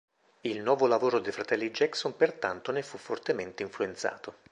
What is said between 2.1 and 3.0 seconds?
pertanto ne fu